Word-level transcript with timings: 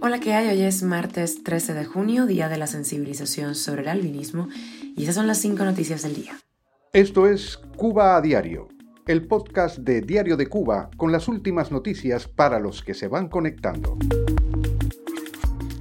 Hola, 0.00 0.18
¿qué 0.18 0.32
hay? 0.32 0.48
Hoy 0.48 0.62
es 0.62 0.82
martes 0.82 1.44
13 1.44 1.74
de 1.74 1.84
junio, 1.84 2.24
día 2.24 2.48
de 2.48 2.56
la 2.56 2.66
sensibilización 2.66 3.54
sobre 3.54 3.82
el 3.82 3.88
albinismo, 3.88 4.48
y 4.96 5.02
esas 5.02 5.14
son 5.14 5.26
las 5.26 5.38
cinco 5.38 5.64
noticias 5.64 6.02
del 6.02 6.14
día. 6.14 6.38
Esto 6.94 7.26
es 7.26 7.58
Cuba 7.76 8.16
a 8.16 8.22
Diario, 8.22 8.68
el 9.06 9.26
podcast 9.26 9.78
de 9.78 10.00
Diario 10.00 10.38
de 10.38 10.46
Cuba 10.46 10.90
con 10.96 11.12
las 11.12 11.28
últimas 11.28 11.70
noticias 11.70 12.26
para 12.28 12.60
los 12.60 12.82
que 12.82 12.94
se 12.94 13.08
van 13.08 13.28
conectando. 13.28 13.98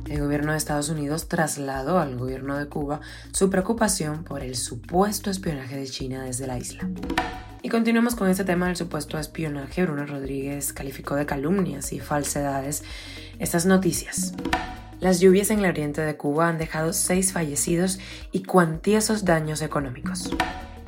El 0.10 0.20
gobierno 0.20 0.52
de 0.52 0.58
Estados 0.58 0.90
Unidos 0.90 1.30
trasladó 1.30 1.98
al 1.98 2.18
gobierno 2.18 2.58
de 2.58 2.68
Cuba 2.68 3.00
su 3.32 3.50
preocupación 3.50 4.26
por 4.26 4.44
el 4.44 4.56
supuesto 4.56 5.30
espionaje 5.30 5.78
de 5.78 5.86
China 5.86 6.26
desde 6.26 6.46
la 6.46 6.58
isla. 6.58 6.90
Y 7.64 7.70
continuamos 7.70 8.16
con 8.16 8.28
este 8.28 8.44
tema 8.44 8.68
del 8.68 8.76
supuesto 8.76 9.20
espionaje. 9.20 9.84
Bruno 9.84 10.08
Rodríguez 10.08 10.74
calificó 10.74 11.16
de 11.16 11.28
calumnias 11.28 11.94
y 11.94 12.00
falsedades 12.00 12.84
estas 13.38 13.68
noticias. 13.68 14.34
Las 15.00 15.20
lluvias 15.20 15.52
en 15.52 15.60
el 15.60 15.70
oriente 15.70 16.02
de 16.02 16.18
Cuba 16.18 16.48
han 16.48 16.58
dejado 16.58 16.92
seis 16.92 17.34
fallecidos 17.34 18.00
y 18.32 18.44
cuantiosos 18.44 19.26
daños 19.26 19.62
económicos. 19.62 20.32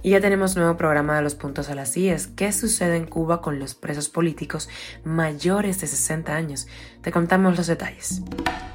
Y 0.01 0.11
ya 0.11 0.19
tenemos 0.19 0.55
nuevo 0.55 0.75
programa 0.75 1.15
de 1.15 1.21
los 1.21 1.35
puntos 1.35 1.69
a 1.69 1.75
las 1.75 1.95
IES. 1.95 2.27
¿Qué 2.27 2.51
sucede 2.51 2.97
en 2.97 3.05
Cuba 3.05 3.41
con 3.41 3.59
los 3.59 3.75
presos 3.75 4.09
políticos 4.09 4.67
mayores 5.03 5.79
de 5.79 5.87
60 5.87 6.35
años? 6.35 6.67
Te 7.01 7.11
contamos 7.11 7.55
los 7.55 7.67
detalles. 7.67 8.23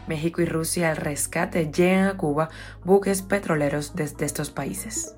México 0.07 0.41
y 0.41 0.47
Rusia 0.47 0.91
al 0.91 0.97
rescate 0.97 1.71
llegan 1.71 2.07
a 2.07 2.17
Cuba 2.17 2.49
buques 2.85 3.23
petroleros 3.23 3.97
desde 3.97 4.25
estos 4.25 4.51
países. 4.51 5.17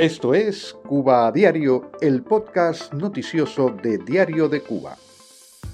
Esto 0.00 0.32
es 0.32 0.74
Cuba 0.88 1.26
a 1.26 1.30
Diario, 1.30 1.92
el 2.00 2.22
podcast 2.22 2.94
noticioso 2.94 3.68
de 3.68 3.98
Diario 3.98 4.48
de 4.48 4.62
Cuba. 4.62 4.96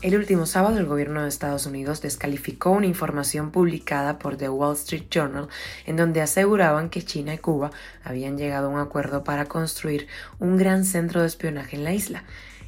El 0.03 0.17
último 0.17 0.47
sábado 0.47 0.79
el 0.79 0.87
gobierno 0.87 1.23
de 1.23 1.29
Estados 1.29 1.65
Unidos 1.65 2.03
descalificó 2.03 2.73
una 2.73 2.87
información 2.87 3.53
publicada 3.53 4.19
por 4.19 4.37
The 4.37 4.49
Wall 4.49 4.75
Street 4.75 5.05
Journal 5.13 5.47
en 5.87 5.95
donde 5.95 6.23
aseguraban 6.23 6.91
que 6.91 7.05
China 7.05 7.35
y 7.35 7.39
Cuba 7.39 7.71
habían 8.03 8.37
llegado 8.37 8.67
a 8.67 8.71
un 8.71 8.81
acuerdo 8.81 9.23
para 9.23 9.45
construir 9.45 10.09
un 10.41 10.57
gran 10.57 10.85
centro 10.85 11.21
de 11.21 11.29
espionaje 11.29 11.77
en 11.77 11.85
la 11.85 11.95
isla. 11.95 12.25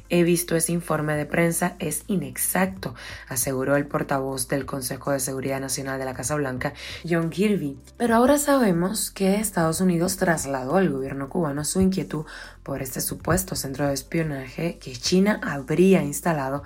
He 0.09 0.23
visto 0.23 0.55
ese 0.55 0.71
informe 0.71 1.15
de 1.15 1.25
prensa, 1.25 1.75
es 1.79 2.03
inexacto, 2.07 2.95
aseguró 3.27 3.75
el 3.75 3.85
portavoz 3.85 4.47
del 4.47 4.65
Consejo 4.65 5.11
de 5.11 5.19
Seguridad 5.19 5.59
Nacional 5.59 5.99
de 5.99 6.05
la 6.05 6.15
Casa 6.15 6.35
Blanca, 6.35 6.73
John 7.07 7.29
Kirby. 7.29 7.77
Pero 7.97 8.15
ahora 8.15 8.37
sabemos 8.37 9.11
que 9.11 9.35
Estados 9.35 9.81
Unidos 9.81 10.17
trasladó 10.17 10.77
al 10.77 10.89
gobierno 10.89 11.29
cubano 11.29 11.63
su 11.63 11.79
inquietud 11.79 12.25
por 12.63 12.81
este 12.81 13.01
supuesto 13.01 13.55
centro 13.55 13.87
de 13.87 13.93
espionaje 13.93 14.77
que 14.79 14.93
China 14.93 15.39
habría 15.43 16.03
instalado 16.03 16.63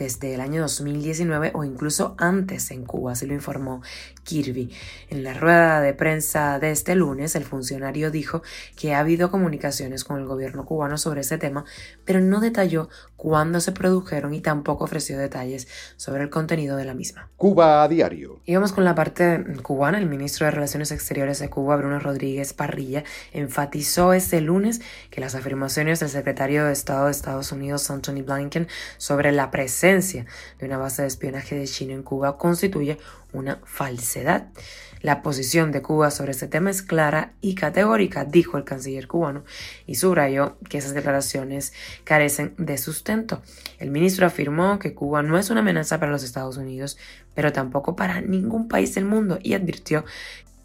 desde 0.00 0.32
el 0.32 0.40
año 0.40 0.62
2019 0.62 1.50
o 1.52 1.62
incluso 1.62 2.14
antes 2.16 2.70
en 2.70 2.86
Cuba, 2.86 3.12
así 3.12 3.26
lo 3.26 3.34
informó 3.34 3.82
Kirby. 4.24 4.72
En 5.10 5.22
la 5.22 5.34
rueda 5.34 5.82
de 5.82 5.92
prensa 5.92 6.58
de 6.58 6.70
este 6.70 6.94
lunes, 6.94 7.36
el 7.36 7.44
funcionario 7.44 8.10
dijo 8.10 8.42
que 8.76 8.94
ha 8.94 9.00
habido 9.00 9.30
comunicaciones 9.30 10.04
con 10.04 10.18
el 10.18 10.24
gobierno 10.24 10.64
cubano 10.64 10.96
sobre 10.96 11.20
ese 11.20 11.36
tema, 11.36 11.66
pero 12.06 12.20
no 12.22 12.40
detalló 12.40 12.88
cuándo 13.20 13.60
se 13.60 13.72
produjeron 13.72 14.32
y 14.32 14.40
tampoco 14.40 14.84
ofreció 14.84 15.18
detalles 15.18 15.68
sobre 15.98 16.22
el 16.22 16.30
contenido 16.30 16.78
de 16.78 16.86
la 16.86 16.94
misma. 16.94 17.28
Cuba 17.36 17.82
a 17.82 17.88
diario. 17.88 18.40
Y 18.46 18.54
vamos 18.54 18.72
con 18.72 18.82
la 18.82 18.94
parte 18.94 19.44
cubana. 19.62 19.98
El 19.98 20.06
ministro 20.06 20.46
de 20.46 20.52
Relaciones 20.52 20.90
Exteriores 20.90 21.38
de 21.38 21.50
Cuba, 21.50 21.76
Bruno 21.76 22.00
Rodríguez 22.00 22.54
Parrilla, 22.54 23.04
enfatizó 23.34 24.14
este 24.14 24.40
lunes 24.40 24.80
que 25.10 25.20
las 25.20 25.34
afirmaciones 25.34 26.00
del 26.00 26.08
secretario 26.08 26.64
de 26.64 26.72
Estado 26.72 27.04
de 27.04 27.10
Estados 27.10 27.52
Unidos, 27.52 27.90
Anthony 27.90 28.22
Blinken, 28.24 28.68
sobre 28.96 29.32
la 29.32 29.50
presencia 29.50 30.24
de 30.58 30.66
una 30.66 30.78
base 30.78 31.02
de 31.02 31.08
espionaje 31.08 31.56
de 31.56 31.66
China 31.66 31.92
en 31.92 32.02
Cuba 32.02 32.38
constituye 32.38 32.96
una 33.32 33.60
falsedad. 33.64 34.48
La 35.02 35.22
posición 35.22 35.72
de 35.72 35.80
Cuba 35.80 36.10
sobre 36.10 36.32
este 36.32 36.46
tema 36.46 36.70
es 36.70 36.82
clara 36.82 37.32
y 37.40 37.54
categórica, 37.54 38.26
dijo 38.26 38.58
el 38.58 38.64
canciller 38.64 39.08
cubano, 39.08 39.44
y 39.86 39.94
subrayó 39.94 40.58
que 40.68 40.76
esas 40.76 40.92
declaraciones 40.92 41.72
carecen 42.04 42.54
de 42.58 42.76
sustento. 42.76 43.40
El 43.78 43.90
ministro 43.90 44.26
afirmó 44.26 44.78
que 44.78 44.92
Cuba 44.92 45.22
no 45.22 45.38
es 45.38 45.48
una 45.48 45.60
amenaza 45.60 45.98
para 45.98 46.12
los 46.12 46.22
Estados 46.22 46.58
Unidos, 46.58 46.98
pero 47.34 47.50
tampoco 47.50 47.96
para 47.96 48.20
ningún 48.20 48.68
país 48.68 48.94
del 48.94 49.06
mundo, 49.06 49.38
y 49.42 49.54
advirtió 49.54 50.04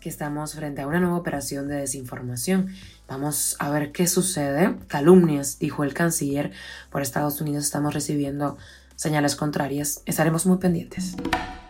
que 0.01 0.09
estamos 0.09 0.53
frente 0.53 0.81
a 0.81 0.87
una 0.87 0.99
nueva 0.99 1.17
operación 1.17 1.67
de 1.67 1.77
desinformación. 1.77 2.75
Vamos 3.07 3.55
a 3.57 3.69
ver 3.71 3.91
qué 3.91 4.05
sucede. 4.05 4.75
Calumnias, 4.87 5.57
dijo 5.57 5.83
el 5.83 5.93
canciller. 5.93 6.51
Por 6.91 7.01
Estados 7.01 7.41
Unidos 7.41 7.63
estamos 7.63 7.93
recibiendo 7.93 8.57
señales 8.95 9.35
contrarias, 9.35 10.01
estaremos 10.05 10.45
muy 10.45 10.57
pendientes. 10.57 11.15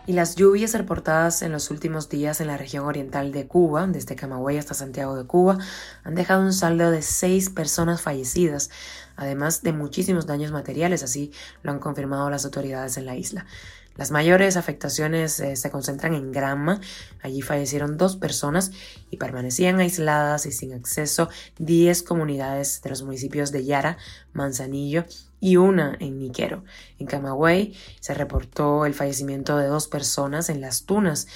Y 0.08 0.12
las 0.12 0.36
lluvias 0.36 0.72
reportadas 0.74 1.42
en 1.42 1.50
los 1.50 1.72
últimos 1.72 2.08
días 2.08 2.40
en 2.40 2.46
la 2.46 2.56
región 2.56 2.84
oriental 2.84 3.32
de 3.32 3.48
Cuba, 3.48 3.88
desde 3.88 4.14
Camagüey 4.14 4.56
hasta 4.56 4.72
Santiago 4.72 5.16
de 5.16 5.24
Cuba, 5.26 5.58
han 6.04 6.14
dejado 6.14 6.42
un 6.42 6.52
saldo 6.52 6.92
de 6.92 7.02
seis 7.02 7.50
personas 7.50 8.02
fallecidas, 8.02 8.70
además 9.16 9.62
de 9.62 9.72
muchísimos 9.72 10.26
daños 10.26 10.52
materiales, 10.52 11.02
así 11.02 11.32
lo 11.64 11.72
han 11.72 11.80
confirmado 11.80 12.30
las 12.30 12.44
autoridades 12.44 12.96
en 12.98 13.06
la 13.06 13.16
isla. 13.16 13.46
Las 13.96 14.10
mayores 14.10 14.56
afectaciones 14.56 15.40
eh, 15.40 15.56
se 15.56 15.70
concentran 15.70 16.14
en 16.14 16.32
Granma. 16.32 16.80
Allí 17.22 17.42
fallecieron 17.42 17.96
dos 17.96 18.16
personas 18.16 18.72
y 19.10 19.16
permanecían 19.16 19.80
aisladas 19.80 20.46
y 20.46 20.52
sin 20.52 20.74
acceso 20.74 21.28
10 21.58 22.02
comunidades 22.02 22.82
de 22.82 22.90
los 22.90 23.02
municipios 23.02 23.52
de 23.52 23.64
Yara, 23.64 23.96
Manzanillo 24.32 25.04
y 25.40 25.56
una 25.56 25.96
en 26.00 26.18
Niquero. 26.18 26.64
En 26.98 27.06
Camagüey 27.06 27.74
se 28.00 28.14
reportó 28.14 28.86
el 28.86 28.94
fallecimiento 28.94 29.56
de 29.56 29.66
dos 29.66 29.88
personas 29.88 30.48
en 30.48 30.60
Las 30.60 30.84
Tunas 30.84 31.26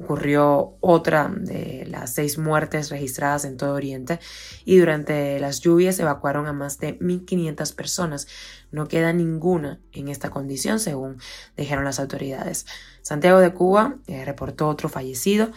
ocurrió 0.00 0.76
otra 0.80 1.32
de 1.34 1.86
las 1.88 2.14
seis 2.14 2.38
muertes 2.38 2.90
registradas 2.90 3.44
en 3.44 3.56
todo 3.56 3.74
Oriente 3.74 4.20
y 4.64 4.78
durante 4.78 5.38
las 5.38 5.60
lluvias 5.60 5.98
evacuaron 5.98 6.46
a 6.46 6.52
más 6.52 6.78
de 6.78 6.98
1.500 6.98 7.74
personas. 7.74 8.26
No 8.70 8.88
queda 8.88 9.12
ninguna 9.12 9.80
en 9.92 10.08
esta 10.08 10.30
condición, 10.30 10.80
según 10.80 11.18
dijeron 11.56 11.84
las 11.84 12.00
autoridades. 12.00 12.66
Santiago 13.02 13.38
de 13.40 13.52
Cuba 13.52 13.96
eh, 14.06 14.24
reportó 14.24 14.68
otro 14.68 14.88
fallecido 14.88 15.50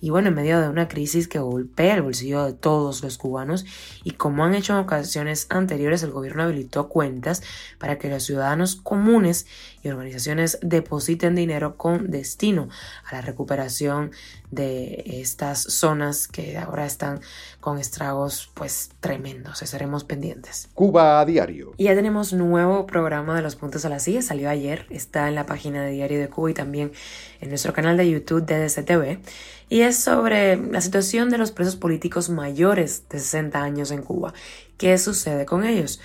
y 0.00 0.10
bueno, 0.10 0.28
en 0.28 0.34
medio 0.34 0.60
de 0.60 0.68
una 0.68 0.88
crisis 0.88 1.28
que 1.28 1.38
golpea 1.38 1.96
el 1.96 2.02
bolsillo 2.02 2.44
de 2.44 2.52
todos 2.52 3.02
los 3.02 3.18
cubanos 3.18 3.66
y 4.04 4.12
como 4.12 4.44
han 4.44 4.54
hecho 4.54 4.74
en 4.74 4.80
ocasiones 4.80 5.46
anteriores, 5.50 6.02
el 6.02 6.10
gobierno 6.10 6.44
habilitó 6.44 6.88
cuentas 6.88 7.42
para 7.78 7.98
que 7.98 8.08
los 8.08 8.22
ciudadanos 8.22 8.76
comunes 8.76 9.46
y 9.82 9.88
organizaciones 9.88 10.58
depositen 10.62 11.34
dinero 11.34 11.76
con 11.76 12.10
destino 12.10 12.68
a 13.04 13.16
la 13.16 13.20
recuperación 13.22 14.10
de 14.50 15.04
estas 15.20 15.62
zonas 15.62 16.26
que 16.26 16.56
ahora 16.56 16.86
están 16.86 17.20
con 17.60 17.78
estragos 17.78 18.50
pues 18.54 18.90
tremendos. 19.00 19.62
Estaremos 19.62 20.04
pendientes. 20.04 20.68
Cuba 20.74 21.20
a 21.20 21.24
diario. 21.24 21.74
Y 21.76 21.84
ya 21.84 21.94
tenemos 21.94 22.32
nuevo 22.32 22.86
programa 22.86 23.36
de 23.36 23.42
los 23.42 23.56
puntos 23.56 23.84
a 23.84 23.88
la 23.88 23.98
silla. 23.98 24.22
Salió 24.22 24.48
ayer. 24.48 24.86
Está 24.90 25.28
en 25.28 25.34
la 25.34 25.46
página 25.46 25.82
de 25.82 25.92
Diario 25.92 26.18
de 26.18 26.28
Cuba 26.28 26.50
y 26.50 26.54
también 26.54 26.92
en 27.40 27.48
nuestro 27.50 27.72
canal 27.72 27.96
de 27.96 28.10
YouTube 28.10 28.46
DDCTV. 28.46 29.20
Y 29.68 29.82
es 29.82 29.98
sobre 30.02 30.56
la 30.56 30.80
situación 30.80 31.28
de 31.30 31.38
los 31.38 31.52
presos 31.52 31.76
políticos 31.76 32.30
mayores 32.30 33.04
de 33.10 33.18
60 33.18 33.62
años 33.62 33.90
en 33.90 34.02
Cuba. 34.02 34.32
¿Qué 34.78 34.96
sucede 34.98 35.44
con 35.44 35.64
ellos? 35.64 36.00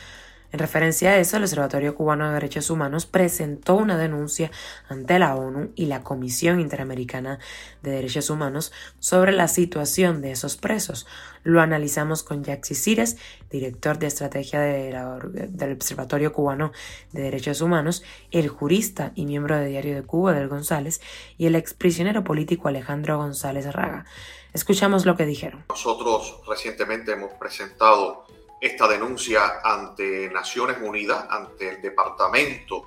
En 0.53 0.59
referencia 0.59 1.09
a 1.09 1.17
eso, 1.17 1.37
el 1.37 1.43
Observatorio 1.43 1.95
Cubano 1.95 2.27
de 2.27 2.35
Derechos 2.35 2.69
Humanos 2.69 3.07
presentó 3.07 3.73
una 3.73 3.97
denuncia 3.97 4.51
ante 4.87 5.17
la 5.17 5.35
ONU 5.35 5.71
y 5.73 5.87
la 5.87 6.03
Comisión 6.03 6.59
Interamericana 6.59 7.39
de 7.81 7.89
Derechos 7.89 8.29
Humanos 8.29 8.71
sobre 8.99 9.31
la 9.31 9.47
situación 9.47 10.21
de 10.21 10.29
esos 10.29 10.55
presos. 10.55 11.07
Lo 11.41 11.59
analizamos 11.59 12.21
con 12.21 12.43
Jaxi 12.43 12.75
Cires, 12.75 13.17
director 13.49 13.97
de 13.97 14.05
estrategia 14.05 14.59
del 14.59 15.73
Observatorio 15.73 16.31
Cubano 16.31 16.71
de 17.13 17.23
Derechos 17.23 17.61
Humanos, 17.61 18.03
el 18.29 18.47
jurista 18.47 19.11
y 19.15 19.25
miembro 19.25 19.57
de 19.57 19.65
Diario 19.65 19.95
de 19.95 20.03
Cuba 20.03 20.33
del 20.33 20.49
González 20.49 21.01
y 21.35 21.47
el 21.47 21.55
exprisionero 21.55 22.23
político 22.23 22.67
Alejandro 22.67 23.17
González 23.17 23.73
Raga. 23.73 24.05
Escuchamos 24.53 25.07
lo 25.07 25.17
que 25.17 25.25
dijeron. 25.25 25.65
Nosotros 25.69 26.41
recientemente 26.47 27.13
hemos 27.13 27.31
presentado 27.33 28.27
esta 28.63 28.87
denuncia 28.87 29.59
ante 29.61 30.29
Naciones 30.29 30.77
Unidas, 30.81 31.25
ante 31.29 31.67
el 31.67 31.81
Departamento 31.81 32.85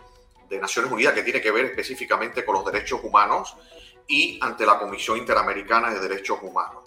de 0.49 0.59
Naciones 0.59 0.91
Unidas 0.91 1.13
que 1.13 1.23
tiene 1.23 1.43
que 1.43 1.51
ver 1.51 1.67
específicamente 1.67 2.47
con 2.47 2.55
los 2.55 2.65
derechos 2.65 3.01
humanos 3.03 3.55
y 4.07 4.39
ante 4.41 4.65
la 4.65 4.79
Comisión 4.79 5.19
Interamericana 5.19 5.93
de 5.93 6.01
Derechos 6.01 6.39
Humanos. 6.41 6.85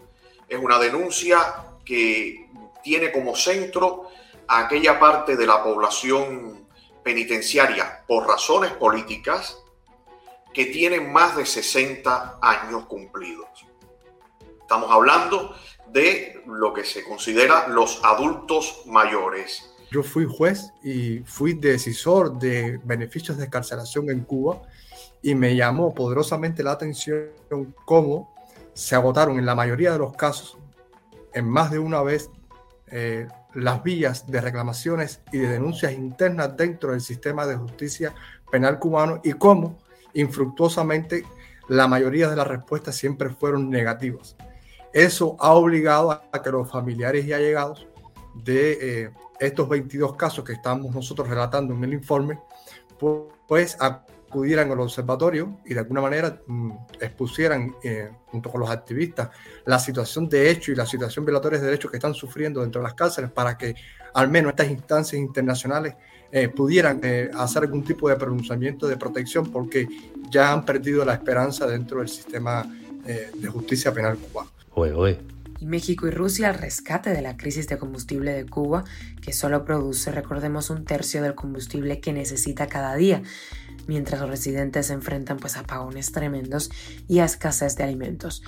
Es 0.48 0.58
una 0.58 0.80
denuncia 0.80 1.38
que 1.86 2.50
tiene 2.84 3.12
como 3.12 3.36
centro 3.36 4.08
a 4.48 4.62
aquella 4.62 5.00
parte 5.00 5.38
de 5.38 5.46
la 5.46 5.64
población 5.64 6.68
penitenciaria 7.04 8.04
por 8.08 8.28
razones 8.28 8.72
políticas 8.72 9.56
que 10.52 10.66
tienen 10.66 11.14
más 11.14 11.36
de 11.36 11.46
60 11.46 12.40
años 12.42 12.86
cumplidos. 12.88 13.48
Estamos 14.62 14.90
hablando 14.92 15.56
de 15.92 16.42
lo 16.46 16.74
que 16.74 16.84
se 16.84 17.04
considera 17.04 17.68
los 17.68 18.02
adultos 18.04 18.84
mayores. 18.86 19.70
Yo 19.92 20.04
fui 20.04 20.28
juez 20.30 20.72
y 20.84 21.20
fui 21.20 21.54
decisor 21.54 22.38
de 22.38 22.80
beneficios 22.84 23.38
de 23.38 23.46
escarcelación 23.46 24.10
en 24.10 24.22
Cuba 24.22 24.62
y 25.22 25.36
me 25.36 25.56
llamó 25.56 25.94
poderosamente 25.94 26.64
la 26.64 26.72
atención 26.72 27.30
cómo 27.86 28.34
se 28.74 28.96
agotaron 28.96 29.40
en 29.40 29.46
la 29.46 29.56
mayoría 29.56 29.92
de 29.92 29.98
los 29.98 30.16
casos, 30.16 30.58
en 31.34 31.50
más 31.50 31.72
de 31.72 31.80
una 31.80 32.02
vez, 32.02 32.30
eh, 32.92 33.28
las 33.54 33.84
vías 33.84 34.30
de 34.30 34.42
reclamaciones 34.42 35.22
y 35.32 35.40
de 35.40 35.50
denuncias 35.50 35.92
internas 35.94 36.56
dentro 36.56 36.92
del 36.92 37.02
sistema 37.02 37.46
de 37.46 37.56
justicia 37.56 38.14
penal 38.52 38.80
cubano 38.80 39.22
y 39.24 39.34
cómo 39.34 39.78
infructuosamente 40.14 41.26
la 41.68 41.88
mayoría 41.88 42.30
de 42.30 42.36
las 42.36 42.48
respuestas 42.48 42.96
siempre 42.96 43.30
fueron 43.30 43.70
negativas. 43.70 44.36
Eso 44.94 45.38
ha 45.40 45.54
obligado 45.54 46.12
a 46.12 46.42
que 46.42 46.50
los 46.50 46.70
familiares 46.70 47.26
y 47.26 47.34
allegados 47.34 47.88
de 48.34 49.04
eh, 49.04 49.12
estos 49.40 49.70
22 49.70 50.16
casos 50.16 50.44
que 50.44 50.54
estamos 50.54 50.94
nosotros 50.94 51.28
relatando 51.28 51.74
en 51.74 51.84
el 51.84 51.94
informe, 51.94 52.40
pues 53.48 53.78
acudieran 53.80 54.72
al 54.72 54.80
observatorio 54.80 55.60
y 55.66 55.74
de 55.74 55.80
alguna 55.80 56.02
manera 56.02 56.42
mm, 56.46 56.72
expusieran, 57.00 57.74
eh, 57.84 58.10
junto 58.28 58.52
con 58.52 58.62
los 58.62 58.70
activistas, 58.70 59.30
la 59.66 59.80
situación 59.80 60.28
de 60.28 60.50
hecho 60.50 60.72
y 60.72 60.76
la 60.76 60.86
situación 60.86 61.24
violatoria 61.24 61.60
de 61.60 61.66
derechos 61.66 61.92
que 61.92 61.98
están 61.98 62.14
sufriendo 62.14 62.62
dentro 62.62 62.82
de 62.82 62.88
las 62.88 62.96
cárceles 62.96 63.32
para 63.32 63.58
que 63.58 63.76
al 64.14 64.30
menos 64.30 64.52
estas 64.52 64.70
instancias 64.70 65.20
internacionales 65.20 65.96
eh, 66.32 66.50
pudieran 66.50 67.02
hacer 67.36 67.64
algún 67.64 67.84
tipo 67.84 68.10
de 68.10 68.16
pronunciamiento 68.16 68.88
de 68.88 68.98
protección 68.98 69.52
porque 69.52 69.88
ya 70.30 70.52
han 70.52 70.66
perdido 70.66 71.06
la 71.06 71.14
esperanza 71.14 71.66
dentro 71.66 72.00
del 72.00 72.10
sistema 72.10 72.66
de 73.04 73.48
justicia 73.48 73.92
penal 73.92 74.18
cubano. 74.18 74.59
Y 75.60 75.66
México 75.66 76.08
y 76.08 76.12
Rusia 76.12 76.50
al 76.50 76.56
rescate 76.56 77.10
de 77.10 77.22
la 77.22 77.36
crisis 77.36 77.68
de 77.68 77.78
combustible 77.78 78.32
de 78.32 78.46
Cuba, 78.46 78.86
que 79.22 79.34
solo 79.34 79.66
produce, 79.66 80.12
recordemos, 80.12 80.70
un 80.70 80.86
tercio 80.86 81.22
del 81.22 81.36
combustible 81.36 82.00
que 82.00 82.14
necesita 82.14 82.68
cada 82.68 82.96
día, 82.96 83.24
mientras 83.88 84.22
los 84.22 84.30
residentes 84.30 84.88
se 84.88 84.94
enfrentan 84.94 85.38
pues 85.38 85.58
a 85.58 85.62
apagones 85.62 86.14
tremendos 86.14 86.72
y 87.08 87.20
a 87.20 87.26
escasez 87.26 87.76
de 87.76 87.84
alimentos. 87.84 88.42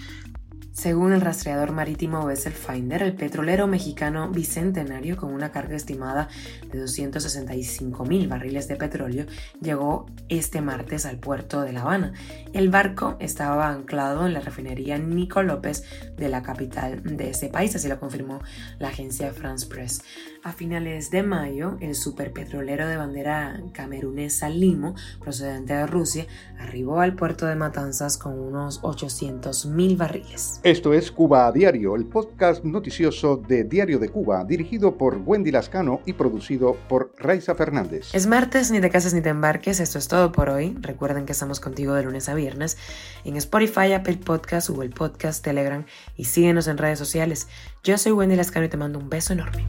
Según 0.73 1.11
el 1.11 1.19
rastreador 1.19 1.73
marítimo 1.73 2.25
Vessel 2.25 2.53
Finder, 2.53 3.03
el 3.03 3.13
petrolero 3.13 3.67
mexicano 3.67 4.29
Bicentenario, 4.29 5.17
con 5.17 5.33
una 5.33 5.51
carga 5.51 5.75
estimada 5.75 6.29
de 6.71 6.79
265 6.79 8.05
mil 8.05 8.29
barriles 8.29 8.69
de 8.69 8.77
petróleo, 8.77 9.25
llegó 9.61 10.05
este 10.29 10.61
martes 10.61 11.05
al 11.05 11.19
puerto 11.19 11.61
de 11.61 11.73
La 11.73 11.81
Habana. 11.81 12.13
El 12.53 12.69
barco 12.69 13.17
estaba 13.19 13.69
anclado 13.69 14.25
en 14.25 14.33
la 14.33 14.39
refinería 14.39 14.97
Nico 14.97 15.43
López 15.43 15.83
de 16.15 16.29
la 16.29 16.41
capital 16.41 17.03
de 17.03 17.31
ese 17.31 17.49
país, 17.49 17.75
así 17.75 17.89
lo 17.89 17.99
confirmó 17.99 18.39
la 18.79 18.87
agencia 18.87 19.33
France 19.33 19.67
Press. 19.67 20.03
A 20.43 20.53
finales 20.53 21.11
de 21.11 21.21
mayo, 21.21 21.77
el 21.81 21.93
superpetrolero 21.93 22.87
de 22.87 22.97
bandera 22.97 23.61
camerunesa 23.73 24.49
Limo, 24.49 24.95
procedente 25.19 25.73
de 25.73 25.85
Rusia, 25.85 26.25
arribó 26.57 26.99
al 26.99 27.15
puerto 27.15 27.45
de 27.45 27.55
Matanzas 27.55 28.17
con 28.17 28.39
unos 28.39 28.79
800 28.81 29.67
mil 29.67 29.97
barriles. 29.97 30.59
Esto 30.63 30.95
es 30.95 31.11
Cuba 31.11 31.45
a 31.45 31.51
Diario, 31.51 31.95
el 31.95 32.07
podcast 32.07 32.63
noticioso 32.63 33.37
de 33.37 33.65
Diario 33.65 33.99
de 33.99 34.09
Cuba, 34.09 34.43
dirigido 34.43 34.97
por 34.97 35.17
Wendy 35.23 35.51
Lascano 35.51 36.01
y 36.07 36.13
producido 36.13 36.75
por 36.89 37.13
Raiza 37.19 37.53
Fernández. 37.53 38.09
Es 38.11 38.25
martes, 38.25 38.71
ni 38.71 38.81
te 38.81 38.89
cases 38.89 39.13
ni 39.13 39.21
te 39.21 39.29
embarques, 39.29 39.79
esto 39.79 39.99
es 39.99 40.07
todo 40.07 40.31
por 40.31 40.49
hoy. 40.49 40.75
Recuerden 40.81 41.27
que 41.27 41.33
estamos 41.33 41.59
contigo 41.59 41.93
de 41.93 42.01
lunes 42.01 42.29
a 42.29 42.33
viernes 42.33 42.79
en 43.25 43.35
Spotify, 43.35 43.93
Apple 43.93 44.17
Podcast, 44.17 44.69
Google 44.69 44.89
Podcast, 44.89 45.43
Telegram 45.43 45.85
y 46.17 46.25
síguenos 46.25 46.67
en 46.67 46.79
redes 46.79 46.97
sociales. 46.97 47.47
Yo 47.83 47.99
soy 47.99 48.11
Wendy 48.13 48.35
Lascano 48.35 48.65
y 48.65 48.69
te 48.69 48.77
mando 48.77 48.97
un 48.97 49.07
beso 49.07 49.33
enorme. 49.33 49.67